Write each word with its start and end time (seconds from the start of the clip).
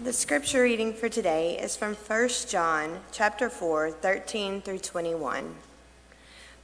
The 0.00 0.12
scripture 0.12 0.62
reading 0.62 0.92
for 0.92 1.08
today 1.08 1.58
is 1.58 1.74
from 1.74 1.96
1 1.96 2.28
John 2.46 3.00
chapter 3.10 3.50
4, 3.50 3.90
13 3.90 4.62
through 4.62 4.78
21. 4.78 5.56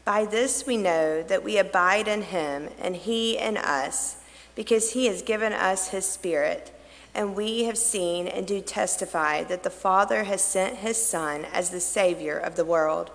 By 0.05 0.25
this 0.25 0.65
we 0.69 0.77
know 0.77 1.21
that 1.25 1.43
we 1.43 1.59
abide 1.59 2.07
in 2.07 2.23
him 2.23 2.69
and 2.81 2.95
he 2.95 3.37
in 3.37 3.57
us, 3.57 4.19
because 4.55 4.93
he 4.93 5.07
has 5.07 5.21
given 5.21 5.53
us 5.53 5.89
his 5.89 6.07
spirit. 6.07 6.71
And 7.13 7.35
we 7.35 7.65
have 7.65 7.77
seen 7.77 8.29
and 8.29 8.47
do 8.47 8.61
testify 8.61 9.43
that 9.43 9.65
the 9.65 9.69
Father 9.69 10.23
has 10.23 10.41
sent 10.41 10.77
his 10.77 11.05
Son 11.05 11.45
as 11.53 11.71
the 11.71 11.81
Savior 11.81 12.39
of 12.39 12.55
the 12.55 12.65
world. 12.65 13.11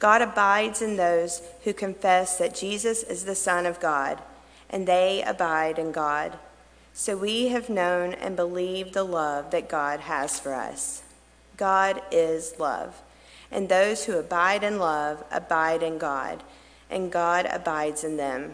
God 0.00 0.20
abides 0.20 0.82
in 0.82 0.96
those 0.96 1.42
who 1.62 1.72
confess 1.72 2.38
that 2.38 2.56
Jesus 2.56 3.04
is 3.04 3.24
the 3.24 3.36
Son 3.36 3.66
of 3.66 3.78
God, 3.78 4.20
and 4.68 4.84
they 4.84 5.22
abide 5.22 5.78
in 5.78 5.92
God. 5.92 6.40
So 6.96 7.16
we 7.16 7.48
have 7.48 7.68
known 7.68 8.12
and 8.12 8.36
believed 8.36 8.94
the 8.94 9.02
love 9.02 9.50
that 9.50 9.68
God 9.68 9.98
has 9.98 10.38
for 10.38 10.54
us. 10.54 11.02
God 11.56 12.00
is 12.12 12.54
love, 12.60 13.02
and 13.50 13.68
those 13.68 14.04
who 14.04 14.16
abide 14.16 14.62
in 14.62 14.78
love 14.78 15.24
abide 15.32 15.82
in 15.82 15.98
God, 15.98 16.44
and 16.88 17.10
God 17.10 17.48
abides 17.50 18.04
in 18.04 18.16
them. 18.16 18.52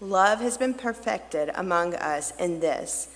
Love 0.00 0.40
has 0.40 0.58
been 0.58 0.74
perfected 0.74 1.52
among 1.54 1.94
us 1.94 2.32
in 2.40 2.58
this, 2.58 3.08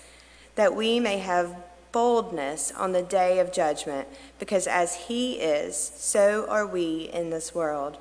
that 0.55 0.77
we 0.77 1.01
may 1.01 1.18
have 1.18 1.57
boldness 1.91 2.71
on 2.77 2.93
the 2.93 3.02
day 3.02 3.41
of 3.41 3.52
judgment, 3.52 4.07
because 4.38 4.68
as 4.68 4.95
He 4.95 5.34
is, 5.34 5.77
so 5.77 6.46
are 6.48 6.66
we 6.66 7.10
in 7.12 7.30
this 7.30 7.57
world. 7.57 7.98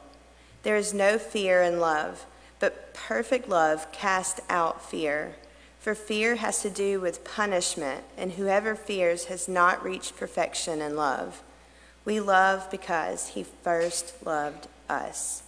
There 0.61 0.77
is 0.77 0.93
no 0.93 1.17
fear 1.17 1.63
in 1.63 1.79
love, 1.79 2.27
but 2.59 2.93
perfect 2.93 3.49
love 3.49 3.91
casts 3.91 4.39
out 4.49 4.87
fear. 4.87 5.35
For 5.83 5.95
fear 5.95 6.37
has 6.37 6.61
to 6.61 6.69
do 6.69 7.01
with 7.01 7.25
punishment, 7.25 8.05
and 8.17 8.31
whoever 8.31 8.73
fears 8.73 9.25
has 9.25 9.49
not 9.49 9.83
reached 9.83 10.15
perfection 10.15 10.81
in 10.81 10.95
love. 10.95 11.43
We 12.05 12.21
love 12.21 12.71
because 12.71 13.27
he 13.27 13.43
first 13.43 14.25
loved 14.25 14.69
us. 14.87 15.43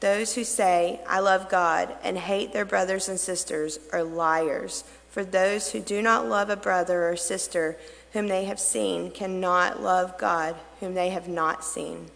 Those 0.00 0.34
who 0.34 0.42
say, 0.42 0.98
I 1.06 1.20
love 1.20 1.48
God, 1.48 1.94
and 2.02 2.18
hate 2.18 2.52
their 2.52 2.64
brothers 2.64 3.08
and 3.08 3.20
sisters 3.20 3.78
are 3.92 4.02
liars. 4.02 4.82
For 5.08 5.24
those 5.24 5.70
who 5.70 5.78
do 5.78 6.02
not 6.02 6.28
love 6.28 6.50
a 6.50 6.56
brother 6.56 7.08
or 7.08 7.14
sister 7.14 7.76
whom 8.12 8.26
they 8.26 8.46
have 8.46 8.58
seen 8.58 9.12
cannot 9.12 9.80
love 9.80 10.18
God 10.18 10.56
whom 10.80 10.94
they 10.94 11.10
have 11.10 11.28
not 11.28 11.62
seen. 11.62 12.10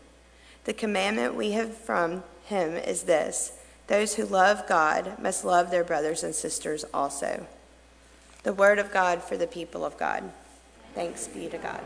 The 0.65 0.73
commandment 0.73 1.37
we 1.37 1.53
have 1.53 1.77
from 1.77 2.25
him 2.47 2.75
is 2.75 3.05
this 3.05 3.53
those 3.87 4.15
who 4.15 4.25
love 4.25 4.67
God 4.67 5.19
must 5.19 5.45
love 5.45 5.71
their 5.71 5.85
brothers 5.85 6.23
and 6.23 6.35
sisters 6.35 6.85
also. 6.95 7.47
The 8.43 8.53
word 8.53 8.79
of 8.79 8.93
God 8.93 9.23
for 9.23 9.37
the 9.37 9.47
people 9.47 9.85
of 9.85 9.99
God. 9.99 10.31
Thanks 10.95 11.29
be 11.29 11.49
to 11.49 11.59
God. 11.59 11.81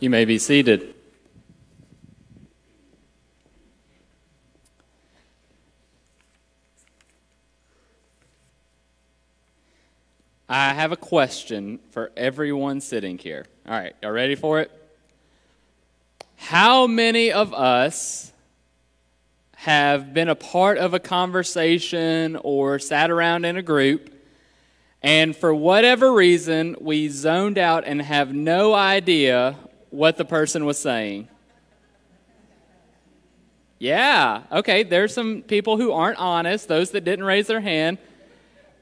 You 0.00 0.10
may 0.10 0.24
be 0.24 0.38
seated. 0.38 0.94
I 10.50 10.72
have 10.72 10.92
a 10.92 10.96
question 10.96 11.78
for 11.90 12.10
everyone 12.16 12.80
sitting 12.80 13.18
here. 13.18 13.46
All 13.66 13.72
right, 13.72 13.94
y'all 14.02 14.12
ready 14.12 14.34
for 14.34 14.60
it? 14.60 14.70
How 16.36 16.86
many 16.86 17.30
of 17.32 17.52
us 17.52 18.32
have 19.62 20.14
been 20.14 20.28
a 20.28 20.36
part 20.36 20.78
of 20.78 20.94
a 20.94 21.00
conversation 21.00 22.36
or 22.44 22.78
sat 22.78 23.10
around 23.10 23.44
in 23.44 23.56
a 23.56 23.62
group, 23.62 24.14
and 25.02 25.34
for 25.34 25.52
whatever 25.52 26.12
reason, 26.12 26.76
we 26.80 27.08
zoned 27.08 27.58
out 27.58 27.82
and 27.84 28.00
have 28.00 28.32
no 28.32 28.72
idea 28.72 29.56
what 29.90 30.16
the 30.16 30.24
person 30.24 30.64
was 30.64 30.78
saying? 30.78 31.26
Yeah, 33.80 34.44
okay, 34.52 34.84
there's 34.84 35.12
some 35.12 35.42
people 35.42 35.76
who 35.76 35.90
aren't 35.90 36.18
honest, 36.18 36.68
those 36.68 36.92
that 36.92 37.02
didn't 37.02 37.24
raise 37.24 37.48
their 37.48 37.60
hand, 37.60 37.98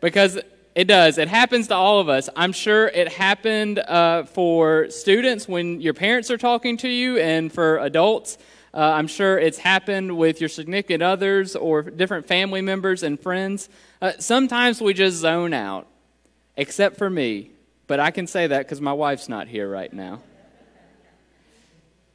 because 0.02 0.38
it 0.74 0.84
does. 0.84 1.16
It 1.16 1.28
happens 1.28 1.68
to 1.68 1.74
all 1.74 2.00
of 2.00 2.10
us. 2.10 2.28
I'm 2.36 2.52
sure 2.52 2.88
it 2.88 3.08
happened 3.08 3.78
uh, 3.78 4.24
for 4.24 4.90
students 4.90 5.48
when 5.48 5.80
your 5.80 5.94
parents 5.94 6.30
are 6.30 6.36
talking 6.36 6.76
to 6.78 6.88
you, 6.88 7.16
and 7.16 7.50
for 7.50 7.78
adults. 7.78 8.36
Uh, 8.76 8.92
I'm 8.92 9.06
sure 9.06 9.38
it's 9.38 9.56
happened 9.56 10.18
with 10.18 10.38
your 10.38 10.50
significant 10.50 11.02
others 11.02 11.56
or 11.56 11.80
different 11.80 12.28
family 12.28 12.60
members 12.60 13.02
and 13.02 13.18
friends. 13.18 13.70
Uh, 14.02 14.12
sometimes 14.18 14.82
we 14.82 14.92
just 14.92 15.16
zone 15.16 15.54
out, 15.54 15.86
except 16.58 16.98
for 16.98 17.08
me. 17.08 17.52
But 17.86 18.00
I 18.00 18.10
can 18.10 18.26
say 18.26 18.48
that 18.48 18.58
because 18.58 18.82
my 18.82 18.92
wife's 18.92 19.30
not 19.30 19.48
here 19.48 19.66
right 19.66 19.90
now. 19.90 20.20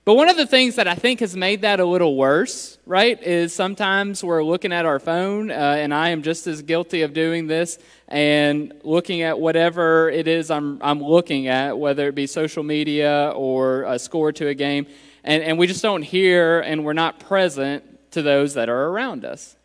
But 0.06 0.16
one 0.16 0.30
of 0.30 0.38
the 0.38 0.46
things 0.46 0.76
that 0.76 0.88
I 0.88 0.94
think 0.94 1.20
has 1.22 1.36
made 1.36 1.62
that 1.62 1.80
a 1.80 1.86
little 1.86 2.16
worse, 2.16 2.78
right, 2.86 3.22
is 3.24 3.56
sometimes 3.56 4.24
we're 4.24 4.44
looking 4.44 4.72
at 4.72 4.86
our 4.86 5.00
phone, 5.00 5.50
uh, 5.50 5.54
and 5.54 5.92
I 5.92 6.10
am 6.10 6.22
just 6.22 6.46
as 6.46 6.62
guilty 6.62 7.02
of 7.02 7.14
doing 7.14 7.48
this, 7.48 7.80
and 8.08 8.74
looking 8.84 9.22
at 9.24 9.40
whatever 9.40 10.10
it 10.10 10.28
is 10.28 10.52
I'm, 10.52 10.80
I'm 10.82 11.02
looking 11.02 11.48
at, 11.48 11.78
whether 11.78 12.08
it 12.08 12.16
be 12.16 12.28
social 12.28 12.64
media 12.64 13.32
or 13.36 13.84
a 13.84 13.98
score 13.98 14.32
to 14.34 14.48
a 14.48 14.54
game, 14.54 14.86
and, 15.24 15.44
and 15.44 15.58
we 15.58 15.68
just 15.68 15.82
don't 15.82 16.02
hear 16.02 16.60
and 16.60 16.84
we're 16.84 16.94
not 16.94 17.20
present 17.20 18.12
to 18.12 18.22
those 18.22 18.54
that 18.56 18.70
are 18.70 18.88
around 18.88 19.24
us. 19.26 19.56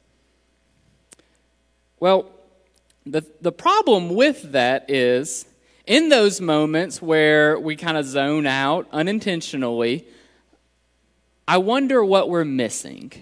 Well, 1.99 2.31
the, 3.05 3.25
the 3.41 3.53
problem 3.53 4.15
with 4.15 4.53
that 4.53 4.91
is 4.91 5.47
in 5.87 6.09
those 6.09 6.41
moments 6.41 7.01
where 7.01 7.59
we 7.59 7.77
kind 7.77 7.97
of 7.97 8.05
zone 8.05 8.47
out 8.47 8.89
unintentionally, 8.93 10.07
I 11.49 11.59
wonder 11.59 12.05
what 12.05 12.29
we're 12.29 12.45
missing. 12.45 13.13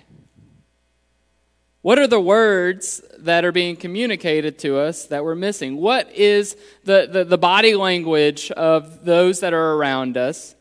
What 1.83 1.99
are 1.99 2.06
the 2.06 2.21
words 2.21 3.03
that 3.19 3.45
are 3.45 3.53
being 3.53 3.77
communicated 3.77 4.59
to 4.61 4.78
us 4.78 5.05
that 5.06 5.22
we're 5.22 5.34
missing? 5.34 5.77
What 5.77 6.11
is 6.12 6.56
the, 6.84 7.06
the, 7.11 7.25
the 7.25 7.37
body 7.37 7.75
language 7.75 8.51
of 8.53 9.05
those 9.05 9.41
that 9.41 9.53
are 9.53 9.75
around 9.75 10.16
us 10.16 10.55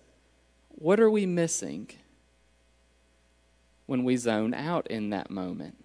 what 0.83 0.99
are 0.99 1.09
we 1.09 1.25
missing 1.25 1.89
when 3.85 4.03
we 4.03 4.17
zone 4.17 4.53
out 4.53 4.85
in 4.87 5.11
that 5.11 5.31
moment? 5.31 5.77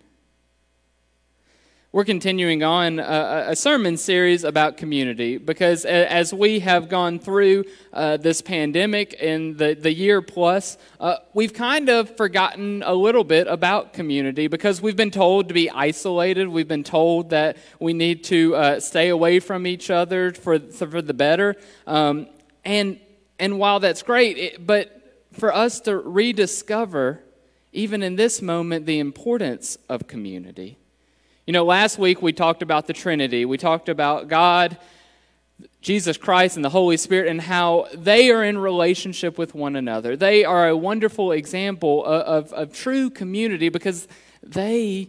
We're 1.93 2.05
continuing 2.05 2.65
on 2.65 2.99
a, 2.99 3.47
a, 3.51 3.57
sermon 3.57 3.97
series 3.97 4.43
about 4.43 4.77
community 4.77 5.39
because 5.39 5.85
as 5.85 6.35
we 6.35 6.59
have 6.59 6.89
gone 6.89 7.21
through 7.21 7.67
uh, 7.93 8.17
this 8.17 8.43
pandemic 8.43 9.15
and 9.21 9.57
the, 9.57 9.75
the 9.75 9.95
year 9.95 10.21
plus, 10.21 10.77
uh, 10.99 11.19
we've 11.33 11.55
kind 11.55 11.89
of 11.89 12.17
forgotten 12.17 12.83
a 12.85 12.93
little 12.93 13.25
bit 13.25 13.47
about 13.47 13.93
community 13.93 14.49
because 14.49 14.83
we've 14.83 14.97
been 14.97 15.13
told 15.13 15.47
to 15.47 15.55
be 15.55 15.71
isolated. 15.71 16.49
We've 16.49 16.67
been 16.67 16.83
told 16.83 17.31
that 17.31 17.57
we 17.79 17.93
need 17.93 18.25
to 18.25 18.57
uh, 18.57 18.81
stay 18.81 19.11
away 19.11 19.39
from 19.39 19.65
each 19.65 19.91
other 19.91 20.33
for, 20.33 20.59
for 20.59 21.01
the 21.01 21.15
better. 21.15 21.55
Um, 21.87 22.27
and 22.65 22.99
and 23.39 23.59
while 23.59 23.81
that's 23.81 24.03
great, 24.03 24.37
it, 24.39 24.67
but 24.67 25.25
for 25.33 25.55
us 25.55 25.81
to 25.81 25.97
rediscover, 25.97 27.23
even 27.73 28.03
in 28.03 28.17
this 28.17 28.43
moment, 28.43 28.87
the 28.87 28.99
importance 28.99 29.79
of 29.89 30.09
community. 30.09 30.79
You 31.47 31.53
know, 31.53 31.65
last 31.65 31.99
week 31.99 32.21
we 32.21 32.33
talked 32.33 32.63
about 32.63 32.87
the 32.87 32.93
Trinity. 32.93 33.45
We 33.45 33.57
talked 33.57 33.89
about 33.89 34.29
God, 34.29 34.77
Jesus 35.81 36.17
Christ, 36.17 36.57
and 36.57 36.65
the 36.65 36.71
Holy 36.71 36.97
Spirit, 36.97 37.29
and 37.29 37.41
how 37.41 37.87
they 37.95 38.31
are 38.31 38.45
in 38.45 38.59
relationship 38.59 39.39
with 39.39 39.55
one 39.55 39.77
another. 39.77 40.17
They 40.17 40.45
are 40.45 40.69
a 40.69 40.77
wonderful 40.77 41.33
example 41.33 42.05
of, 42.05 42.53
of, 42.53 42.53
of 42.53 42.73
true 42.73 43.09
community 43.09 43.69
because 43.69 44.09
they 44.43 45.09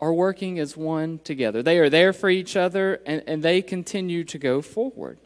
are 0.00 0.12
working 0.12 0.58
as 0.58 0.76
one 0.76 1.20
together. 1.22 1.62
They 1.62 1.78
are 1.78 1.90
there 1.90 2.12
for 2.12 2.30
each 2.30 2.56
other, 2.56 3.00
and, 3.06 3.22
and 3.26 3.42
they 3.42 3.62
continue 3.62 4.24
to 4.24 4.38
go 4.38 4.62
forward. 4.62 5.18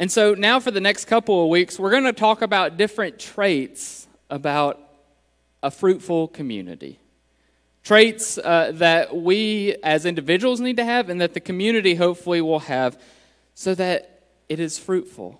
And 0.00 0.10
so 0.10 0.32
now 0.32 0.60
for 0.60 0.70
the 0.70 0.80
next 0.80 1.04
couple 1.04 1.42
of 1.44 1.50
weeks, 1.50 1.78
we're 1.78 1.90
going 1.90 2.04
to 2.04 2.14
talk 2.14 2.40
about 2.40 2.78
different 2.78 3.18
traits 3.18 4.08
about 4.30 4.80
a 5.62 5.70
fruitful 5.70 6.28
community. 6.28 6.98
Traits 7.84 8.38
uh, 8.38 8.72
that 8.76 9.14
we 9.14 9.76
as 9.82 10.06
individuals 10.06 10.58
need 10.58 10.78
to 10.78 10.86
have 10.86 11.10
and 11.10 11.20
that 11.20 11.34
the 11.34 11.40
community 11.40 11.96
hopefully 11.96 12.40
will 12.40 12.60
have 12.60 12.98
so 13.54 13.74
that 13.74 14.22
it 14.48 14.58
is 14.58 14.78
fruitful, 14.78 15.38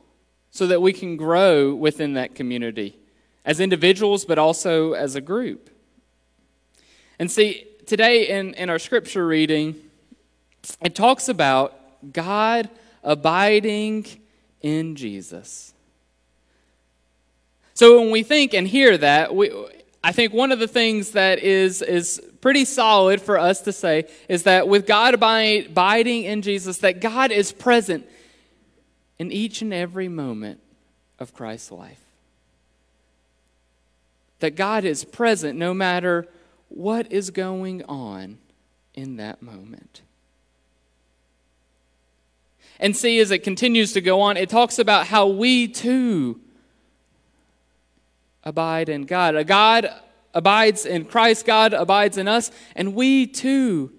so 0.51 0.67
that 0.67 0.83
we 0.83 0.93
can 0.93 1.17
grow 1.17 1.75
within 1.75 2.13
that 2.13 2.35
community 2.35 2.99
as 3.47 3.61
individuals, 3.61 4.27
but 4.27 4.39
also 4.39 4.93
as 4.93 5.15
a 5.15 5.23
group. 5.23 5.71
And 7.19 7.31
see, 7.31 7.67
today 7.87 8.29
in, 8.29 8.53
in 8.53 8.69
our 8.69 8.79
scripture 8.79 9.27
reading, 9.27 9.77
it 10.83 10.95
talks 10.95 11.31
about 11.31 12.13
God 12.13 12.69
abiding 13.03 14.05
in 14.61 14.97
Jesus. 14.97 15.75
So 17.75 18.01
when 18.01 18.11
we 18.11 18.23
think 18.23 18.53
and 18.53 18.69
hear 18.69 18.99
that, 18.99 19.35
we, 19.35 19.51
I 20.03 20.13
think 20.13 20.33
one 20.33 20.53
of 20.53 20.59
the 20.59 20.69
things 20.69 21.13
that 21.13 21.39
is, 21.39 21.83
is 21.83 22.21
pretty 22.41 22.65
solid 22.65 23.21
for 23.21 23.39
us 23.39 23.63
to 23.63 23.73
say 23.73 24.05
is 24.29 24.45
that 24.45 24.69
with 24.69 24.87
God 24.87 25.15
abiding 25.15 26.25
in 26.25 26.43
Jesus, 26.43 26.79
that 26.79 27.01
God 27.01 27.31
is 27.31 27.53
present 27.53 28.07
in 29.19 29.31
each 29.31 29.61
and 29.63 29.73
every 29.73 30.09
moment 30.09 30.61
of 31.19 31.35
Christ's 31.35 31.71
life. 31.71 32.01
That 34.39 34.57
God 34.57 34.85
is 34.85 35.05
present 35.05 35.59
no 35.59 35.75
matter 35.75 36.27
what 36.69 37.13
is 37.13 37.31
going 37.31 37.83
on 37.85 38.39
in 38.95 39.17
that 39.17 39.43
moment. 39.43 40.01
And 42.81 42.97
see, 42.97 43.21
as 43.21 43.31
it 43.31 43.45
continues 43.45 43.93
to 43.93 44.01
go 44.01 44.23
on, 44.23 44.37
it 44.37 44.49
talks 44.49 44.79
about 44.79 45.07
how 45.07 45.29
we 45.29 45.69
too 45.69 46.41
abide 48.43 48.89
in 48.89 49.05
God. 49.05 49.37
A 49.37 49.45
God 49.45 49.93
abides 50.33 50.87
in 50.87 51.05
Christ, 51.05 51.45
God 51.45 51.75
abides 51.75 52.17
in 52.17 52.27
us, 52.27 52.51
and 52.75 52.95
we 52.95 53.27
too 53.27 53.93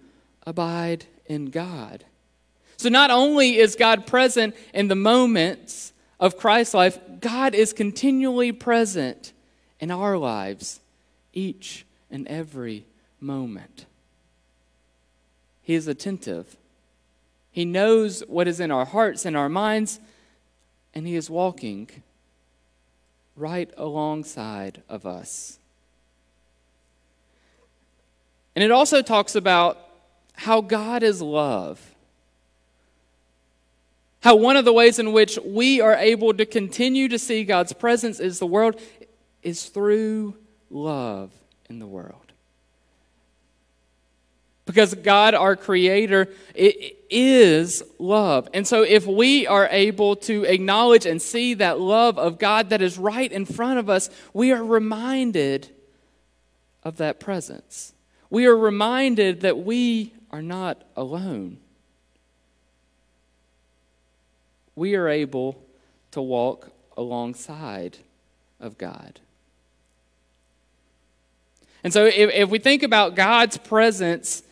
abide 0.48 1.06
in 1.28 1.46
God. 1.52 2.04
So 2.78 2.90
not 2.90 3.12
only 3.12 3.58
is 3.58 3.76
God 3.76 4.08
present 4.08 4.56
in 4.74 4.88
the 4.88 4.96
moments 4.96 5.94
of 6.20 6.38
Christ's 6.38 6.74
life, 6.74 6.98
God 7.20 7.54
is 7.54 7.74
continually 7.74 8.52
present 8.52 9.32
in 9.80 9.92
our 9.92 10.18
lives 10.18 10.80
each 11.34 11.86
and 12.10 12.28
every 12.28 12.86
moment. 13.20 13.86
He 15.62 15.76
is 15.76 15.88
attentive. 15.88 16.58
He 17.52 17.66
knows 17.66 18.22
what 18.28 18.48
is 18.48 18.60
in 18.60 18.72
our 18.72 18.86
hearts 18.86 19.26
and 19.26 19.36
our 19.36 19.50
minds, 19.50 20.00
and 20.94 21.06
He 21.06 21.16
is 21.16 21.30
walking 21.30 21.90
right 23.36 23.70
alongside 23.78 24.82
of 24.88 25.06
us. 25.06 25.60
And 28.56 28.64
it 28.64 28.72
also 28.72 29.02
talks 29.02 29.36
about 29.36 29.80
how 30.34 30.62
God 30.62 31.04
is 31.04 31.22
love. 31.22 31.94
How 34.22 34.36
one 34.36 34.56
of 34.56 34.66
the 34.66 34.74
ways 34.74 35.00
in 35.00 35.14
which 35.14 35.40
we 35.44 35.82
are 35.82 35.96
able 35.96 36.34
to 36.34 36.46
continue 36.46 37.08
to 37.08 37.18
see 37.18 37.44
God's 37.44 37.74
presence 37.74 38.20
is 38.20 38.40
the 38.40 38.46
world 38.46 38.80
is 39.42 39.66
through 39.66 40.36
love 40.70 41.32
in 41.70 41.80
the 41.80 41.88
world. 41.88 42.31
Because 44.72 44.96
God, 44.96 45.34
our 45.34 45.58
Creator, 45.58 46.30
is 46.56 47.84
love. 48.00 48.48
And 48.54 48.66
so, 48.66 48.84
if 48.84 49.06
we 49.06 49.46
are 49.46 49.68
able 49.70 50.16
to 50.16 50.46
acknowledge 50.46 51.06
and 51.06 51.22
see 51.22 51.56
that 51.56 51.78
love 51.78 52.18
of 52.18 52.40
God 52.40 52.70
that 52.70 52.82
is 52.82 52.98
right 52.98 53.30
in 53.30 53.44
front 53.44 53.80
of 53.80 53.90
us, 53.90 54.10
we 54.34 54.54
are 54.54 54.64
reminded 54.64 55.68
of 56.86 56.96
that 56.98 57.20
presence. 57.20 57.92
We 58.30 58.46
are 58.46 58.56
reminded 58.56 59.42
that 59.42 59.58
we 59.58 60.14
are 60.32 60.42
not 60.42 60.82
alone. 60.96 61.58
We 64.74 64.96
are 64.96 65.10
able 65.10 65.62
to 66.12 66.22
walk 66.22 66.72
alongside 66.96 67.98
of 68.62 68.78
God. 68.78 69.20
And 71.84 71.92
so, 71.92 72.06
if, 72.06 72.16
if 72.16 72.50
we 72.50 72.60
think 72.60 72.84
about 72.84 73.16
God's 73.16 73.58
presence 73.58 74.44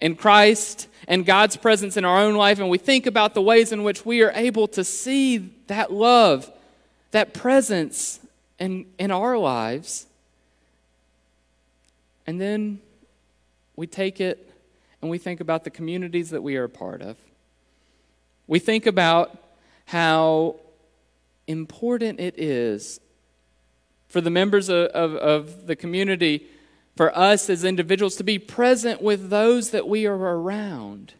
in 0.00 0.16
Christ 0.16 0.88
and 1.08 1.24
God's 1.24 1.56
presence 1.56 1.96
in 1.96 2.04
our 2.04 2.18
own 2.18 2.34
life, 2.34 2.58
and 2.58 2.68
we 2.68 2.78
think 2.78 3.06
about 3.06 3.34
the 3.34 3.42
ways 3.42 3.72
in 3.72 3.82
which 3.82 4.04
we 4.04 4.22
are 4.22 4.32
able 4.34 4.68
to 4.68 4.84
see 4.84 5.52
that 5.68 5.92
love, 5.92 6.50
that 7.12 7.32
presence 7.32 8.20
in, 8.58 8.86
in 8.98 9.10
our 9.10 9.38
lives, 9.38 10.06
and 12.26 12.40
then 12.40 12.80
we 13.76 13.86
take 13.86 14.20
it 14.20 14.50
and 15.00 15.10
we 15.10 15.18
think 15.18 15.40
about 15.40 15.64
the 15.64 15.70
communities 15.70 16.30
that 16.30 16.42
we 16.42 16.56
are 16.56 16.64
a 16.64 16.68
part 16.68 17.02
of. 17.02 17.16
We 18.46 18.58
think 18.58 18.86
about 18.86 19.36
how 19.86 20.56
important 21.46 22.18
it 22.18 22.38
is 22.38 23.00
for 24.08 24.20
the 24.20 24.30
members 24.30 24.68
of, 24.68 24.86
of, 24.88 25.14
of 25.14 25.66
the 25.66 25.76
community 25.76 26.46
for 26.96 27.16
us 27.16 27.48
as 27.50 27.62
individuals 27.62 28.16
to 28.16 28.24
be 28.24 28.38
present 28.38 29.02
with 29.02 29.28
those 29.28 29.70
that 29.70 29.86
we 29.86 30.06
are 30.06 30.16
around. 30.16 31.14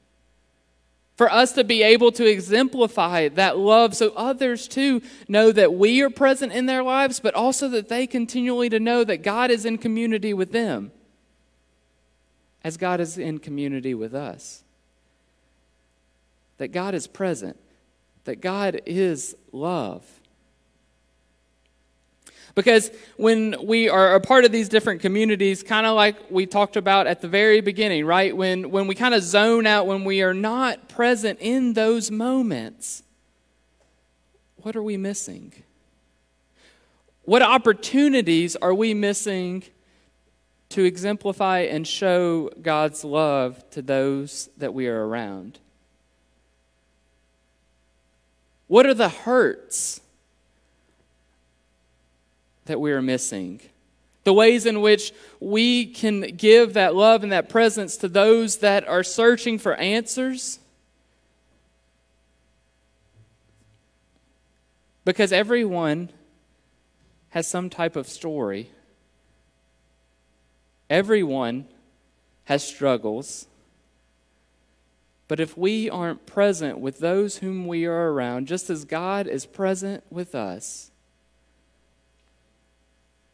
For 1.17 1.31
us 1.33 1.53
to 1.53 1.65
be 1.65 1.83
able 1.83 2.13
to 2.13 2.27
exemplify 2.27 3.29
that 3.29 3.59
love 3.59 3.95
so 3.95 4.13
others 4.17 4.69
too 4.69 5.03
know 5.29 5.53
that 5.53 5.73
we 5.73 6.03
are 6.03 6.11
present 6.11 6.53
in 6.53 6.67
their 6.67 6.83
lives, 6.83 7.21
but 7.21 7.35
also 7.35 7.69
that 7.69 7.89
they 7.89 8.07
continually 8.07 8.69
to 8.69 8.81
know 8.81 9.05
that 9.05 9.23
God 9.23 9.51
is 9.51 9.65
in 9.65 9.79
community 9.79 10.35
with 10.35 10.53
them 10.53 10.93
as 12.67 12.77
God 12.77 13.01
is 13.01 13.17
in 13.17 13.39
community 13.39 13.95
with 13.95 14.13
us. 14.13 14.65
That 16.59 16.69
God 16.69 16.95
is 16.95 17.07
present, 17.07 17.57
that 18.25 18.41
God 18.41 18.81
is 18.87 19.37
love. 19.53 20.16
Because 22.57 22.91
when 23.19 23.55
we 23.67 23.91
are 23.91 24.15
a 24.15 24.21
part 24.21 24.47
of 24.47 24.51
these 24.51 24.71
different 24.71 25.03
communities, 25.03 25.63
kind 25.63 25.87
of 25.87 25.95
like 25.95 26.17
we 26.31 26.47
talked 26.47 26.77
about 26.77 27.07
at 27.07 27.21
the 27.21 27.29
very 27.29 27.61
beginning, 27.61 28.07
right? 28.07 28.35
When, 28.35 28.71
when 28.71 28.87
we 28.87 28.95
kind 28.95 29.15
of 29.15 29.23
zone 29.23 29.67
out, 29.67 29.87
when 29.87 30.05
we 30.05 30.23
are 30.23 30.33
not 30.33 30.89
present 30.89 31.39
in 31.43 31.75
those 31.75 32.11
moments, 32.11 33.03
what 34.63 34.75
are 34.75 34.83
we 34.83 34.97
missing? 34.97 35.53
What 37.25 37.43
opportunities 37.43 38.57
are 38.57 38.73
we 38.73 38.95
missing 38.95 39.63
to 40.71 40.83
exemplify 40.83 41.61
and 41.61 41.87
show 41.87 42.49
God's 42.63 43.05
love 43.05 43.69
to 43.73 43.83
those 43.83 44.49
that 44.57 44.73
we 44.73 44.89
are 44.89 45.07
around? 45.07 45.59
What 48.67 48.87
are 48.87 48.95
the 48.95 49.11
hurts 49.11 50.01
that 52.67 52.81
we 52.81 52.93
are 52.93 53.03
missing. 53.03 53.61
The 54.25 54.33
ways 54.33 54.67
in 54.67 54.81
which 54.81 55.13
we 55.41 55.87
can 55.87 56.23
give 56.37 56.75
that 56.75 56.95
love 56.95 57.23
and 57.23 57.33
that 57.33 57.49
presence 57.49 57.97
to 57.99 58.09
those 58.09 58.59
that 58.59 58.87
are 58.87 59.03
searching 59.03 59.59
for 59.59 59.75
answers. 59.77 60.59
Because 65.05 65.33
everyone 65.33 66.11
has 67.31 67.47
some 67.47 67.71
type 67.71 67.97
of 67.97 68.09
story. 68.09 68.71
Everyone 70.91 71.67
has 72.45 72.67
struggles. 72.67 73.47
But 75.29 75.41
if 75.41 75.57
we 75.57 75.91
aren't 75.91 76.27
present 76.27 76.79
with 76.79 76.99
those 76.99 77.39
whom 77.39 77.67
we 77.67 77.85
are 77.85 78.13
around, 78.13 78.47
just 78.47 78.71
as 78.71 78.85
God 78.85 79.27
is 79.27 79.45
present 79.45 80.05
with 80.11 80.35
us, 80.35 80.91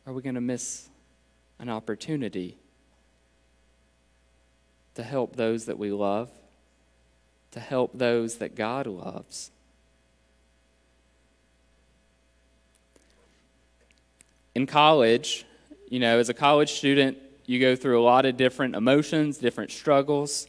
are 0.06 0.12
we 0.12 0.22
going 0.22 0.34
to 0.34 0.40
miss 0.40 0.88
an 1.58 1.68
opportunity 1.68 2.56
to 4.94 5.02
help 5.02 5.36
those 5.36 5.66
that 5.66 5.78
we 5.78 5.92
love, 5.92 6.30
to 7.52 7.60
help 7.60 7.92
those 7.94 8.36
that 8.36 8.54
God 8.54 8.86
loves? 8.86 9.50
In 14.54 14.66
college, 14.66 15.46
you 15.88 15.98
know, 15.98 16.18
as 16.18 16.28
a 16.28 16.34
college 16.34 16.72
student, 16.72 17.16
you 17.46 17.58
go 17.60 17.76
through 17.76 18.00
a 18.00 18.04
lot 18.04 18.26
of 18.26 18.36
different 18.36 18.74
emotions, 18.74 19.38
different 19.38 19.70
struggles. 19.70 20.46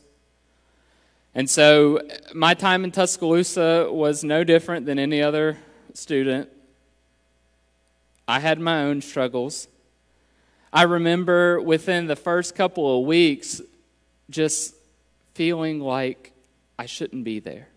And 1.35 1.49
so 1.49 2.01
my 2.33 2.53
time 2.53 2.83
in 2.83 2.91
Tuscaloosa 2.91 3.87
was 3.91 4.23
no 4.23 4.43
different 4.43 4.85
than 4.85 4.99
any 4.99 5.21
other 5.21 5.57
student. 5.93 6.49
I 8.27 8.39
had 8.39 8.59
my 8.59 8.83
own 8.83 9.01
struggles. 9.01 9.67
I 10.71 10.83
remember 10.83 11.61
within 11.61 12.07
the 12.07 12.15
first 12.15 12.55
couple 12.55 12.99
of 12.99 13.05
weeks 13.05 13.61
just 14.29 14.75
feeling 15.33 15.79
like 15.79 16.31
I 16.79 16.85
shouldn't 16.85 17.23
be 17.23 17.39
there. 17.39 17.67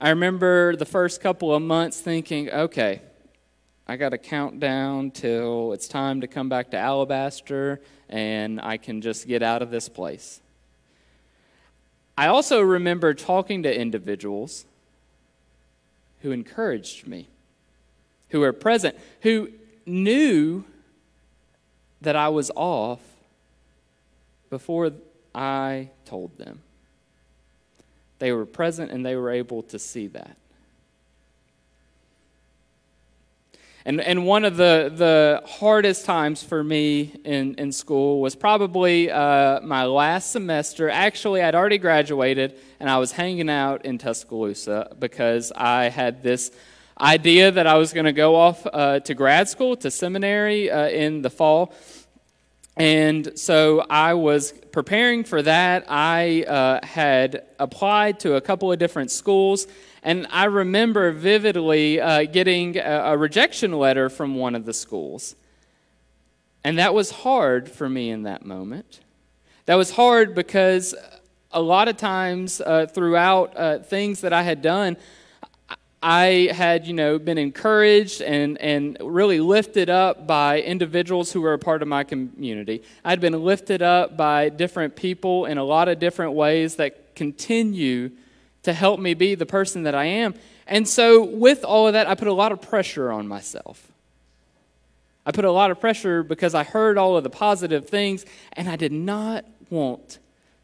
I 0.00 0.10
remember 0.10 0.76
the 0.76 0.84
first 0.84 1.20
couple 1.20 1.54
of 1.54 1.62
months 1.62 2.00
thinking, 2.00 2.50
okay, 2.50 3.00
I 3.88 3.96
got 3.96 4.10
to 4.10 4.18
count 4.18 4.60
down 4.60 5.10
till 5.10 5.72
it's 5.72 5.88
time 5.88 6.20
to 6.20 6.26
come 6.26 6.48
back 6.48 6.70
to 6.72 6.76
Alabaster 6.76 7.80
and 8.08 8.60
I 8.60 8.76
can 8.76 9.00
just 9.00 9.26
get 9.26 9.42
out 9.42 9.62
of 9.62 9.70
this 9.70 9.88
place. 9.88 10.40
I 12.18 12.26
also 12.26 12.60
remember 12.60 13.14
talking 13.14 13.62
to 13.62 13.80
individuals 13.80 14.66
who 16.20 16.32
encouraged 16.32 17.06
me 17.06 17.28
who 18.30 18.40
were 18.40 18.52
present, 18.52 18.96
who 19.22 19.50
knew 19.84 20.64
that 22.00 22.16
I 22.16 22.28
was 22.28 22.50
off 22.54 23.00
before 24.50 24.92
I 25.34 25.90
told 26.04 26.36
them. 26.38 26.60
They 28.18 28.32
were 28.32 28.46
present 28.46 28.90
and 28.90 29.04
they 29.04 29.16
were 29.16 29.30
able 29.30 29.62
to 29.64 29.78
see 29.78 30.06
that. 30.08 30.36
And, 33.84 34.00
and 34.00 34.26
one 34.26 34.44
of 34.44 34.56
the, 34.56 34.92
the 34.92 35.42
hardest 35.46 36.06
times 36.06 36.42
for 36.42 36.64
me 36.64 37.12
in, 37.24 37.54
in 37.54 37.70
school 37.70 38.20
was 38.20 38.34
probably 38.34 39.12
uh, 39.12 39.60
my 39.60 39.84
last 39.84 40.32
semester. 40.32 40.90
Actually, 40.90 41.40
I'd 41.40 41.54
already 41.54 41.78
graduated 41.78 42.58
and 42.80 42.90
I 42.90 42.98
was 42.98 43.12
hanging 43.12 43.48
out 43.48 43.84
in 43.84 43.98
Tuscaloosa 43.98 44.96
because 44.98 45.52
I 45.52 45.88
had 45.88 46.24
this 46.24 46.50
idea 47.00 47.50
that 47.50 47.66
I 47.66 47.74
was 47.74 47.92
going 47.92 48.06
to 48.06 48.12
go 48.12 48.36
off 48.36 48.66
uh, 48.66 49.00
to 49.00 49.14
grad 49.14 49.48
school, 49.48 49.76
to 49.76 49.90
seminary 49.90 50.70
uh, 50.70 50.88
in 50.88 51.22
the 51.22 51.30
fall. 51.30 51.74
And 52.76 53.38
so 53.38 53.86
I 53.88 54.14
was 54.14 54.52
preparing 54.70 55.24
for 55.24 55.40
that. 55.42 55.86
I 55.88 56.42
uh, 56.42 56.86
had 56.86 57.44
applied 57.58 58.20
to 58.20 58.34
a 58.34 58.40
couple 58.40 58.70
of 58.70 58.78
different 58.78 59.10
schools, 59.10 59.66
and 60.02 60.26
I 60.30 60.44
remember 60.44 61.10
vividly 61.12 62.00
uh, 62.00 62.24
getting 62.24 62.76
a, 62.76 62.80
a 62.80 63.16
rejection 63.16 63.72
letter 63.72 64.10
from 64.10 64.36
one 64.36 64.54
of 64.54 64.66
the 64.66 64.74
schools. 64.74 65.36
And 66.64 66.78
that 66.78 66.92
was 66.92 67.10
hard 67.10 67.70
for 67.70 67.88
me 67.88 68.10
in 68.10 68.24
that 68.24 68.44
moment. 68.44 69.00
That 69.66 69.76
was 69.76 69.92
hard 69.92 70.34
because 70.34 70.94
a 71.50 71.62
lot 71.62 71.88
of 71.88 71.96
times 71.96 72.60
uh, 72.60 72.86
throughout 72.86 73.56
uh, 73.56 73.78
things 73.78 74.20
that 74.20 74.32
I 74.32 74.42
had 74.42 74.60
done, 74.60 74.96
I 76.08 76.50
had, 76.52 76.86
you 76.86 76.92
know, 76.92 77.18
been 77.18 77.36
encouraged 77.36 78.22
and, 78.22 78.58
and 78.58 78.96
really 79.00 79.40
lifted 79.40 79.90
up 79.90 80.24
by 80.24 80.60
individuals 80.60 81.32
who 81.32 81.40
were 81.40 81.52
a 81.52 81.58
part 81.58 81.82
of 81.82 81.88
my 81.88 82.04
community. 82.04 82.84
I'd 83.04 83.20
been 83.20 83.42
lifted 83.42 83.82
up 83.82 84.16
by 84.16 84.50
different 84.50 84.94
people 84.94 85.46
in 85.46 85.58
a 85.58 85.64
lot 85.64 85.88
of 85.88 85.98
different 85.98 86.34
ways 86.34 86.76
that 86.76 87.16
continue 87.16 88.12
to 88.62 88.72
help 88.72 89.00
me 89.00 89.14
be 89.14 89.34
the 89.34 89.46
person 89.46 89.82
that 89.82 89.96
I 89.96 90.04
am. 90.04 90.34
And 90.68 90.86
so, 90.86 91.24
with 91.24 91.64
all 91.64 91.88
of 91.88 91.94
that, 91.94 92.06
I 92.06 92.14
put 92.14 92.28
a 92.28 92.32
lot 92.32 92.52
of 92.52 92.62
pressure 92.62 93.10
on 93.10 93.26
myself. 93.26 93.90
I 95.26 95.32
put 95.32 95.44
a 95.44 95.50
lot 95.50 95.72
of 95.72 95.80
pressure 95.80 96.22
because 96.22 96.54
I 96.54 96.62
heard 96.62 96.98
all 96.98 97.16
of 97.16 97.24
the 97.24 97.30
positive 97.30 97.88
things, 97.88 98.24
and 98.52 98.68
I 98.68 98.76
did 98.76 98.92
not 98.92 99.44
want 99.70 100.20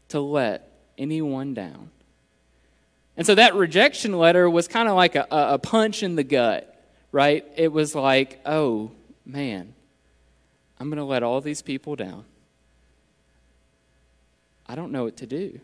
to 0.07 0.21
let 0.21 0.71
anyone 0.97 1.53
down. 1.53 1.89
And 3.15 3.27
so 3.27 3.35
that 3.35 3.55
rejection 3.55 4.17
letter 4.17 4.49
was 4.49 4.67
kind 4.67 4.89
of 4.89 4.95
like 4.95 5.15
a, 5.15 5.27
a 5.29 5.59
punch 5.59 6.01
in 6.01 6.15
the 6.15 6.23
gut, 6.23 6.83
right? 7.11 7.45
It 7.55 7.71
was 7.71 7.93
like, 7.93 8.41
oh, 8.45 8.91
man, 9.25 9.73
I'm 10.79 10.89
going 10.89 10.97
to 10.97 11.03
let 11.03 11.21
all 11.23 11.39
these 11.39 11.61
people 11.61 11.95
down. 11.95 12.25
I 14.67 14.75
don't 14.75 14.91
know 14.91 15.03
what 15.03 15.17
to 15.17 15.27
do. 15.27 15.59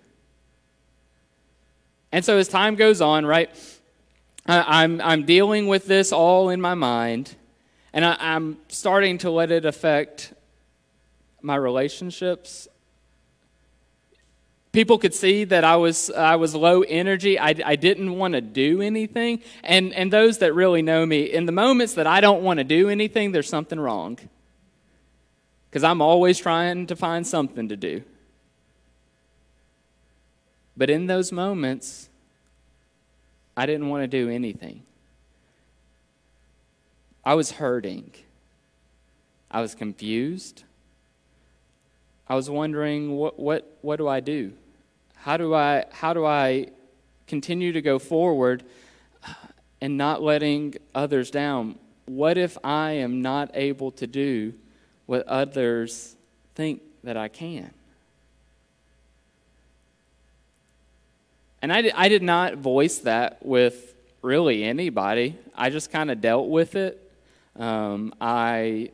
And 2.12 2.24
so 2.24 2.38
as 2.38 2.48
time 2.48 2.76
goes 2.76 3.02
on, 3.02 3.26
right, 3.26 3.50
I'm, 4.46 5.00
I'm 5.02 5.26
dealing 5.26 5.68
with 5.68 5.86
this 5.86 6.12
all 6.12 6.50
in 6.50 6.60
my 6.60 6.74
mind, 6.74 7.36
and 7.94 8.04
I, 8.04 8.18
I'm 8.20 8.58
starting 8.68 9.20
to 9.20 9.30
let 9.30 9.52
it 9.52 9.66
affect 9.66 10.34
my 11.42 11.56
relationships 11.56 12.68
People 14.72 15.00
could 15.00 15.16
see 15.16 15.46
that 15.46 15.64
I 15.64 15.78
was, 15.78 16.12
I 16.12 16.36
was 16.36 16.54
low 16.54 16.84
energy. 16.84 17.40
I, 17.40 17.56
I 17.66 17.76
didn't 17.76 18.16
want 18.16 18.36
to 18.36 18.42
do 18.42 18.82
anything. 18.82 19.42
And, 19.64 19.94
and 19.94 20.14
those 20.14 20.38
that 20.40 20.54
really 20.54 20.84
know 20.84 21.06
me, 21.06 21.24
in 21.24 21.48
the 21.48 21.52
moments 21.52 21.96
that 21.96 22.06
I 22.06 22.22
don't 22.22 22.44
want 22.44 22.60
to 22.60 22.64
do 22.64 22.88
anything, 22.88 23.32
there's 23.32 23.50
something 23.50 23.80
wrong. 23.80 24.20
Because 25.70 25.84
I'm 25.84 26.02
always 26.02 26.38
trying 26.38 26.86
to 26.88 26.96
find 26.96 27.26
something 27.26 27.70
to 27.70 27.76
do. 27.76 28.04
But 30.78 30.90
in 30.90 31.08
those 31.08 31.32
moments, 31.32 32.10
I 33.58 33.66
didn't 33.66 33.90
want 33.90 34.04
to 34.04 34.08
do 34.08 34.30
anything. 34.30 34.84
I 37.26 37.34
was 37.34 37.52
hurting. 37.52 38.12
I 39.52 39.62
was 39.62 39.76
confused. 39.76 40.64
I 42.30 42.36
was 42.36 42.50
wondering 42.50 43.16
what, 43.18 43.40
what, 43.40 43.78
what 43.82 43.96
do 43.96 44.08
I 44.08 44.20
do? 44.20 44.54
How 45.16 45.36
do 45.36 45.54
I, 45.56 45.86
how 45.92 46.14
do 46.14 46.26
I 46.26 46.68
continue 47.28 47.72
to 47.74 47.82
go 47.82 47.98
forward 47.98 48.64
and 49.82 49.98
not 49.98 50.22
letting 50.22 50.76
others 50.94 51.32
down? 51.32 51.80
What 52.06 52.38
if 52.38 52.58
I 52.64 52.92
am 52.92 53.22
not 53.22 53.52
able 53.56 53.92
to 53.94 54.08
do 54.08 54.54
what 55.08 55.28
others 55.28 56.16
think 56.54 56.82
that 57.04 57.18
I 57.18 57.30
can? 57.30 57.72
And 61.62 61.74
I 61.74 61.82
did, 61.82 61.94
I 61.96 62.10
did 62.10 62.24
not 62.24 62.56
voice 62.58 63.00
that 63.00 63.46
with 63.46 63.96
really 64.22 64.64
anybody. 64.64 65.36
I 65.56 65.72
just 65.72 65.92
kind 65.92 66.12
of 66.12 66.22
dealt 66.22 66.48
with 66.48 66.76
it. 66.76 67.12
Um, 67.58 68.14
I 68.22 68.92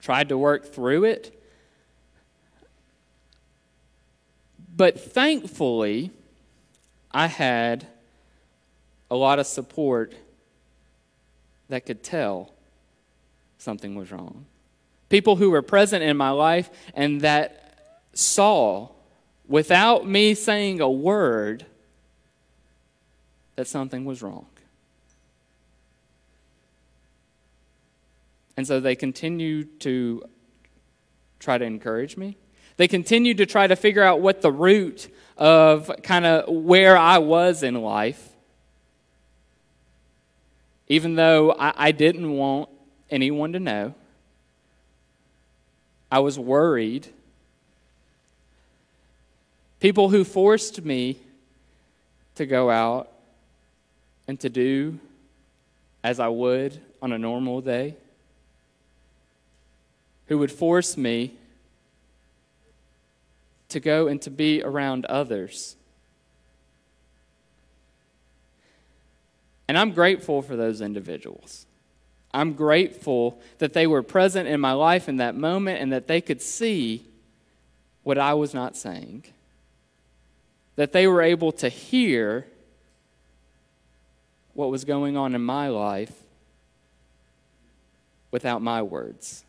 tried 0.00 0.28
to 0.30 0.36
work 0.36 0.66
through 0.66 1.04
it. 1.04 1.41
But 4.74 4.98
thankfully, 4.98 6.10
I 7.10 7.26
had 7.26 7.86
a 9.10 9.16
lot 9.16 9.38
of 9.38 9.46
support 9.46 10.14
that 11.68 11.84
could 11.84 12.02
tell 12.02 12.52
something 13.58 13.94
was 13.94 14.10
wrong. 14.10 14.46
People 15.08 15.36
who 15.36 15.50
were 15.50 15.62
present 15.62 16.02
in 16.02 16.16
my 16.16 16.30
life 16.30 16.70
and 16.94 17.20
that 17.20 17.76
saw, 18.14 18.88
without 19.46 20.08
me 20.08 20.34
saying 20.34 20.80
a 20.80 20.90
word, 20.90 21.66
that 23.56 23.66
something 23.66 24.06
was 24.06 24.22
wrong. 24.22 24.46
And 28.56 28.66
so 28.66 28.80
they 28.80 28.94
continued 28.94 29.80
to 29.80 30.22
try 31.38 31.58
to 31.58 31.64
encourage 31.64 32.16
me. 32.16 32.36
They 32.76 32.88
continued 32.88 33.38
to 33.38 33.46
try 33.46 33.66
to 33.66 33.76
figure 33.76 34.02
out 34.02 34.20
what 34.20 34.42
the 34.42 34.52
root 34.52 35.08
of 35.36 35.90
kind 36.02 36.24
of 36.24 36.48
where 36.48 36.96
I 36.96 37.18
was 37.18 37.62
in 37.62 37.74
life, 37.74 38.28
even 40.88 41.14
though 41.14 41.52
I, 41.52 41.72
I 41.76 41.92
didn't 41.92 42.30
want 42.30 42.68
anyone 43.10 43.52
to 43.52 43.60
know. 43.60 43.94
I 46.10 46.18
was 46.18 46.38
worried. 46.38 47.08
People 49.80 50.10
who 50.10 50.24
forced 50.24 50.84
me 50.84 51.18
to 52.34 52.46
go 52.46 52.70
out 52.70 53.10
and 54.28 54.38
to 54.40 54.48
do 54.48 54.98
as 56.04 56.20
I 56.20 56.28
would 56.28 56.80
on 57.00 57.12
a 57.12 57.18
normal 57.18 57.60
day, 57.60 57.96
who 60.26 60.38
would 60.38 60.52
force 60.52 60.96
me 60.96 61.34
to 63.72 63.80
go 63.80 64.08
and 64.08 64.20
to 64.22 64.30
be 64.30 64.62
around 64.62 65.04
others. 65.06 65.76
And 69.68 69.78
I'm 69.78 69.92
grateful 69.92 70.42
for 70.42 70.56
those 70.56 70.80
individuals. 70.80 71.66
I'm 72.34 72.54
grateful 72.54 73.40
that 73.58 73.72
they 73.72 73.86
were 73.86 74.02
present 74.02 74.48
in 74.48 74.60
my 74.60 74.72
life 74.72 75.08
in 75.08 75.16
that 75.16 75.34
moment 75.34 75.80
and 75.80 75.92
that 75.92 76.06
they 76.06 76.20
could 76.20 76.40
see 76.40 77.06
what 78.02 78.18
I 78.18 78.34
was 78.34 78.54
not 78.54 78.76
saying. 78.76 79.24
That 80.76 80.92
they 80.92 81.06
were 81.06 81.22
able 81.22 81.52
to 81.52 81.68
hear 81.68 82.46
what 84.54 84.70
was 84.70 84.84
going 84.84 85.16
on 85.16 85.34
in 85.34 85.42
my 85.42 85.68
life 85.68 86.12
without 88.30 88.62
my 88.62 88.82
words. 88.82 89.44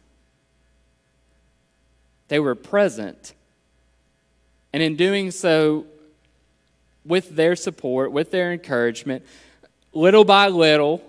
They 2.27 2.39
were 2.39 2.55
present 2.55 3.33
and 4.73 4.81
in 4.83 4.95
doing 4.95 5.31
so, 5.31 5.85
with 7.05 7.35
their 7.35 7.55
support, 7.55 8.11
with 8.11 8.31
their 8.31 8.51
encouragement, 8.51 9.23
little 9.93 10.25
by 10.25 10.47
little, 10.47 11.03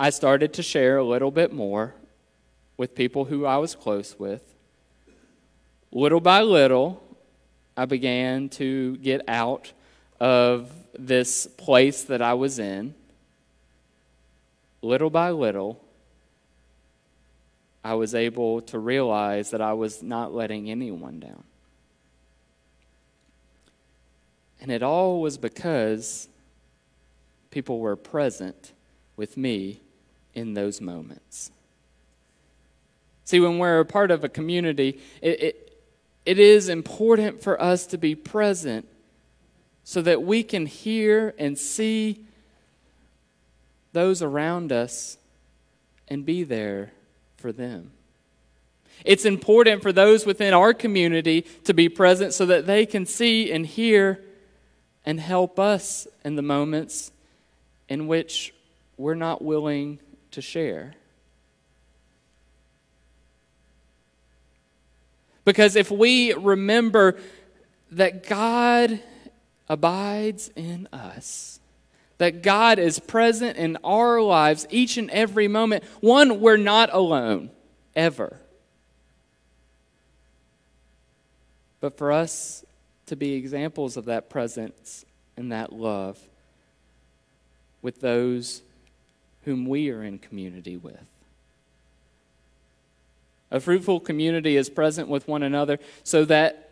I 0.00 0.10
started 0.10 0.54
to 0.54 0.62
share 0.62 0.96
a 0.96 1.04
little 1.04 1.30
bit 1.30 1.52
more 1.52 1.94
with 2.76 2.94
people 2.94 3.26
who 3.26 3.46
I 3.46 3.56
was 3.58 3.74
close 3.74 4.18
with. 4.18 4.42
Little 5.92 6.20
by 6.20 6.42
little, 6.42 7.02
I 7.76 7.86
began 7.86 8.48
to 8.50 8.96
get 8.98 9.22
out 9.28 9.72
of 10.20 10.70
this 10.98 11.46
place 11.46 12.04
that 12.04 12.22
I 12.22 12.34
was 12.34 12.58
in. 12.58 12.94
Little 14.82 15.10
by 15.10 15.30
little, 15.30 15.82
I 17.84 17.94
was 17.94 18.14
able 18.14 18.62
to 18.62 18.78
realize 18.78 19.50
that 19.50 19.60
I 19.60 19.72
was 19.72 20.02
not 20.02 20.34
letting 20.34 20.70
anyone 20.70 21.20
down. 21.20 21.44
And 24.60 24.70
it 24.70 24.82
all 24.82 25.20
was 25.20 25.38
because 25.38 26.28
people 27.50 27.78
were 27.78 27.96
present 27.96 28.72
with 29.16 29.36
me 29.36 29.80
in 30.34 30.54
those 30.54 30.80
moments. 30.80 31.50
See, 33.24 33.40
when 33.40 33.58
we're 33.58 33.80
a 33.80 33.84
part 33.84 34.10
of 34.10 34.22
a 34.22 34.28
community, 34.28 35.00
it, 35.20 35.42
it, 35.42 35.78
it 36.24 36.38
is 36.38 36.68
important 36.68 37.42
for 37.42 37.60
us 37.60 37.86
to 37.86 37.98
be 37.98 38.14
present 38.14 38.86
so 39.84 40.02
that 40.02 40.22
we 40.22 40.42
can 40.42 40.66
hear 40.66 41.34
and 41.38 41.58
see 41.58 42.24
those 43.92 44.22
around 44.22 44.72
us 44.72 45.16
and 46.08 46.26
be 46.26 46.44
there 46.44 46.92
for 47.36 47.52
them. 47.52 47.92
It's 49.04 49.24
important 49.24 49.82
for 49.82 49.92
those 49.92 50.26
within 50.26 50.54
our 50.54 50.74
community 50.74 51.42
to 51.64 51.74
be 51.74 51.88
present 51.88 52.32
so 52.34 52.46
that 52.46 52.66
they 52.66 52.86
can 52.86 53.06
see 53.06 53.52
and 53.52 53.66
hear 53.66 54.20
and 55.06 55.20
help 55.20 55.58
us 55.60 56.08
in 56.24 56.34
the 56.34 56.42
moments 56.42 57.12
in 57.88 58.08
which 58.08 58.52
we're 58.98 59.14
not 59.14 59.40
willing 59.40 60.00
to 60.32 60.42
share. 60.42 60.94
Because 65.44 65.76
if 65.76 65.92
we 65.92 66.32
remember 66.32 67.16
that 67.92 68.28
God 68.28 69.00
abides 69.68 70.50
in 70.56 70.88
us, 70.92 71.60
that 72.18 72.42
God 72.42 72.80
is 72.80 72.98
present 72.98 73.56
in 73.56 73.78
our 73.84 74.20
lives 74.20 74.66
each 74.70 74.96
and 74.96 75.08
every 75.10 75.46
moment, 75.46 75.84
one, 76.00 76.40
we're 76.40 76.56
not 76.56 76.92
alone, 76.92 77.50
ever. 77.94 78.40
But 81.80 81.96
for 81.96 82.10
us 82.10 82.64
to 83.06 83.16
be 83.16 83.34
examples 83.34 83.96
of 83.96 84.04
that 84.06 84.28
presence 84.28 85.04
and 85.36 85.52
that 85.52 85.72
love 85.72 86.18
with 87.82 88.00
those 88.00 88.62
whom 89.44 89.66
we 89.66 89.90
are 89.90 90.02
in 90.02 90.18
community 90.18 90.76
with. 90.76 91.06
A 93.50 93.60
fruitful 93.60 94.00
community 94.00 94.56
is 94.56 94.68
present 94.68 95.08
with 95.08 95.28
one 95.28 95.44
another 95.44 95.78
so 96.02 96.24
that 96.24 96.70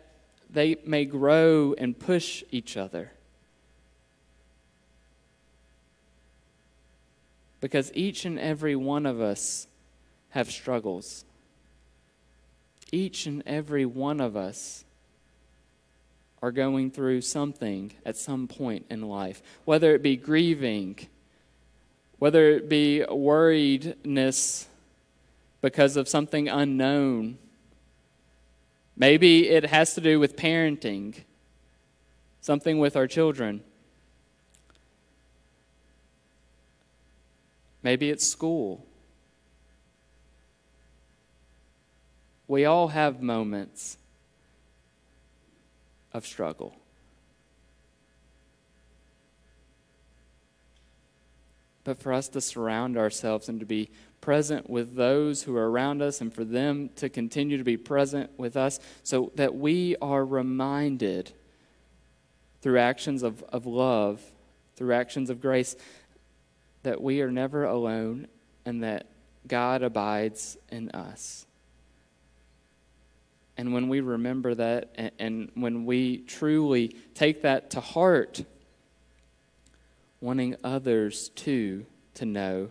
they 0.49 0.75
may 0.85 1.05
grow 1.05 1.73
and 1.77 1.97
push 1.97 2.43
each 2.51 2.75
other. 2.75 3.11
Because 7.61 7.91
each 7.95 8.25
and 8.25 8.37
every 8.37 8.75
one 8.75 9.05
of 9.05 9.21
us 9.21 9.67
have 10.29 10.51
struggles. 10.51 11.23
Each 12.91 13.25
and 13.25 13.41
every 13.45 13.85
one 13.85 14.19
of 14.19 14.35
us 14.35 14.83
are 16.45 16.51
going 16.51 16.91
through 16.91 17.19
something 17.21 17.91
at 18.05 18.15
some 18.15 18.47
point 18.47 18.85
in 18.91 19.01
life, 19.01 19.41
whether 19.63 19.95
it 19.95 20.03
be 20.03 20.15
grieving, 20.15 20.95
whether 22.19 22.51
it 22.51 22.69
be 22.69 23.03
worriedness 23.09 24.67
because 25.63 25.97
of 25.97 26.07
something 26.07 26.47
unknown. 26.47 27.39
Maybe 28.95 29.49
it 29.49 29.65
has 29.65 29.95
to 29.95 30.01
do 30.01 30.19
with 30.19 30.35
parenting, 30.35 31.15
something 32.41 32.77
with 32.77 32.95
our 32.95 33.07
children. 33.07 33.63
Maybe 37.81 38.11
it's 38.11 38.27
school. 38.27 38.85
We 42.47 42.65
all 42.65 42.89
have 42.89 43.19
moments 43.19 43.97
of 46.15 46.25
struggle. 46.25 46.73
But 51.83 52.01
for 52.01 52.13
us 52.13 52.29
to 52.29 52.41
surround 52.41 52.97
ourselves 52.97 53.49
and 53.49 53.59
to 53.59 53.65
be 53.65 53.91
present 54.21 54.69
with 54.69 54.95
those 54.95 55.43
who 55.43 55.55
are 55.57 55.69
around 55.69 56.01
us 56.01 56.21
and 56.21 56.33
for 56.33 56.45
them 56.45 56.89
to 56.95 57.09
continue 57.09 57.57
to 57.57 57.65
be 57.65 57.75
present 57.75 58.31
with 58.39 58.55
us 58.55 58.79
so 59.03 59.31
that 59.35 59.55
we 59.55 59.97
are 60.01 60.25
reminded 60.25 61.33
through 62.61 62.79
actions 62.79 63.21
of, 63.21 63.43
of 63.49 63.65
love, 63.65 64.21
through 64.77 64.93
actions 64.93 65.29
of 65.29 65.41
grace, 65.41 65.75
that 66.83 67.01
we 67.01 67.21
are 67.21 67.29
never 67.29 67.65
alone 67.65 68.27
and 68.65 68.83
that 68.83 69.05
God 69.45 69.83
abides 69.83 70.57
in 70.71 70.89
us. 70.91 71.45
And 73.57 73.73
when 73.73 73.87
we 73.87 74.01
remember 74.01 74.53
that 74.55 74.91
and, 74.95 75.11
and 75.19 75.51
when 75.55 75.85
we 75.85 76.17
truly 76.19 76.95
take 77.13 77.43
that 77.43 77.69
to 77.71 77.79
heart, 77.79 78.43
wanting 80.19 80.55
others 80.63 81.29
too 81.29 81.85
to 82.15 82.25
know 82.25 82.69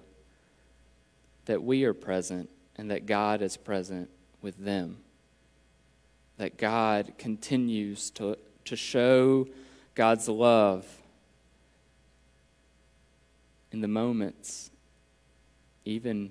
that 1.47 1.62
we 1.62 1.85
are 1.85 1.95
present 1.95 2.50
and 2.76 2.91
that 2.91 3.07
God 3.07 3.43
is 3.43 3.57
present 3.57 4.11
with 4.42 4.57
them. 4.59 4.99
That 6.38 6.59
God 6.59 7.14
continues 7.18 8.11
to, 8.12 8.37
to 8.64 8.77
show 8.77 9.47
God's 9.94 10.29
love 10.29 10.87
in 13.70 13.81
the 13.81 13.88
moments, 13.88 14.70
even 15.85 16.31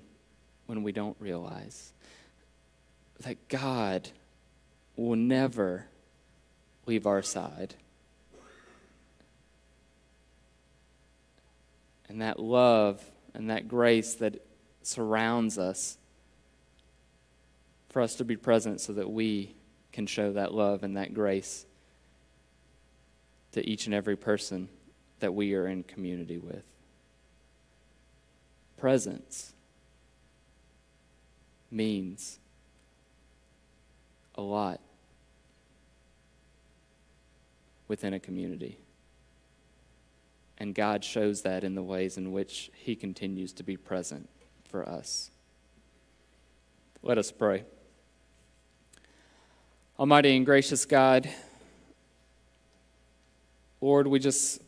when 0.66 0.82
we 0.82 0.92
don't 0.92 1.16
realize. 1.20 1.92
That 3.20 3.48
God 3.48 4.10
will 4.96 5.16
never 5.16 5.86
leave 6.86 7.06
our 7.06 7.22
side. 7.22 7.74
And 12.08 12.20
that 12.22 12.38
love 12.38 13.02
and 13.34 13.50
that 13.50 13.66
grace 13.66 14.14
that 14.14 14.44
surrounds 14.82 15.58
us 15.58 15.98
for 17.88 18.02
us 18.02 18.14
to 18.16 18.24
be 18.24 18.36
present 18.36 18.80
so 18.80 18.92
that 18.92 19.10
we 19.10 19.54
can 19.92 20.06
show 20.06 20.32
that 20.32 20.52
love 20.52 20.82
and 20.82 20.96
that 20.96 21.14
grace 21.14 21.66
to 23.52 23.68
each 23.68 23.86
and 23.86 23.94
every 23.94 24.16
person 24.16 24.68
that 25.20 25.32
we 25.32 25.54
are 25.54 25.66
in 25.66 25.84
community 25.84 26.38
with. 26.38 26.64
Presence 28.76 29.52
means 31.70 32.38
a 34.34 34.42
lot 34.42 34.80
within 37.88 38.14
a 38.14 38.20
community. 38.20 38.78
And 40.58 40.74
God 40.74 41.04
shows 41.04 41.42
that 41.42 41.64
in 41.64 41.74
the 41.74 41.82
ways 41.82 42.16
in 42.16 42.32
which 42.32 42.70
He 42.74 42.94
continues 42.94 43.52
to 43.54 43.62
be 43.62 43.76
present 43.76 44.28
for 44.68 44.88
us. 44.88 45.30
Let 47.02 47.18
us 47.18 47.30
pray. 47.30 47.64
Almighty 49.98 50.36
and 50.36 50.46
gracious 50.46 50.84
God, 50.84 51.28
Lord, 53.80 54.06
we 54.06 54.18
just 54.18 54.62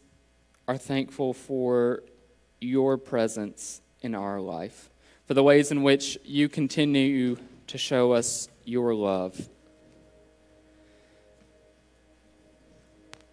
are 0.68 0.76
thankful 0.76 1.32
for 1.32 2.02
your 2.60 2.98
presence 2.98 3.80
in 4.02 4.14
our 4.14 4.40
life, 4.40 4.90
for 5.24 5.34
the 5.34 5.42
ways 5.42 5.70
in 5.70 5.82
which 5.82 6.18
you 6.24 6.48
continue 6.48 7.36
to 7.68 7.78
show 7.78 8.12
us 8.12 8.48
your 8.64 8.94
love. 8.94 9.48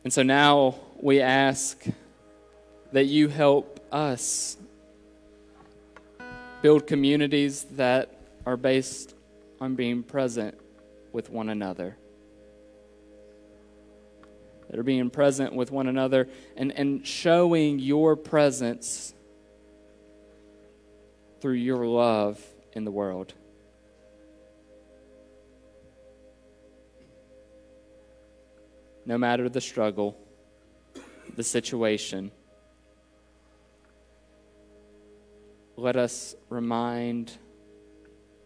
And 0.04 0.12
so 0.12 0.22
now 0.22 0.76
we 1.00 1.22
ask 1.22 1.86
that 2.92 3.06
you 3.06 3.30
help 3.30 3.80
us 3.92 4.58
build 6.62 6.88
communities 6.88 7.66
that 7.72 8.16
are 8.46 8.58
based 8.58 9.16
on 9.62 9.76
being 9.76 10.04
present 10.04 10.58
with 11.14 11.30
one 11.30 11.50
another. 11.50 11.96
That 14.70 14.80
are 14.80 14.84
being 14.84 15.10
present 15.10 15.54
with 15.54 15.72
one 15.72 15.88
another 15.88 16.28
and, 16.58 16.72
and 16.74 17.06
showing 17.06 17.80
your 17.80 18.16
presence 18.16 19.14
through 21.40 21.54
your 21.54 21.86
love 21.86 22.44
in 22.74 22.84
the 22.84 22.92
world. 22.92 23.34
No 29.06 29.18
matter 29.18 29.50
the 29.50 29.62
struggle, 29.62 30.18
the 31.36 31.44
situation. 31.44 32.32
Let 35.76 35.96
us 35.96 36.36
remind 36.50 37.38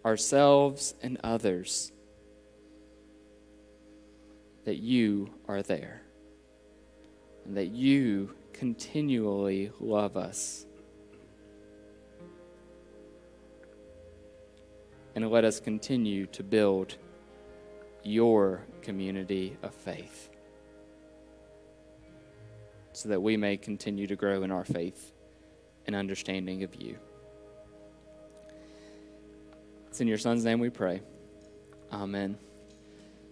ourselves 0.05 0.93
and 1.01 1.19
others 1.23 1.91
that 4.63 4.77
you 4.77 5.29
are 5.47 5.61
there 5.61 6.01
and 7.45 7.57
that 7.57 7.67
you 7.67 8.33
continually 8.53 9.71
love 9.79 10.17
us. 10.17 10.65
And 15.15 15.29
let 15.29 15.45
us 15.45 15.59
continue 15.59 16.27
to 16.27 16.43
build 16.43 16.95
your 18.03 18.61
community 18.81 19.57
of 19.63 19.73
faith 19.73 20.29
so 22.97 23.09
that 23.09 23.21
we 23.21 23.37
may 23.37 23.55
continue 23.57 24.07
to 24.07 24.15
grow 24.15 24.41
in 24.41 24.49
our 24.49 24.65
faith 24.65 25.11
and 25.85 25.95
understanding 25.95 26.63
of 26.63 26.73
you. 26.81 26.97
It's 29.87 30.01
in 30.01 30.07
your 30.07 30.17
Son's 30.17 30.43
name 30.43 30.59
we 30.59 30.71
pray. 30.71 31.01
Amen. 31.93 32.39